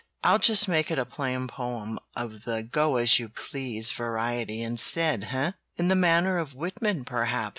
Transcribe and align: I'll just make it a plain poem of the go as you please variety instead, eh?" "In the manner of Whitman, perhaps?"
I'll 0.23 0.39
just 0.39 0.67
make 0.67 0.89
it 0.89 0.97
a 0.97 1.05
plain 1.05 1.47
poem 1.47 1.99
of 2.15 2.43
the 2.43 2.63
go 2.63 2.95
as 2.95 3.19
you 3.19 3.29
please 3.29 3.91
variety 3.91 4.63
instead, 4.63 5.25
eh?" 5.31 5.51
"In 5.75 5.89
the 5.89 5.95
manner 5.95 6.39
of 6.39 6.55
Whitman, 6.55 7.05
perhaps?" 7.05 7.49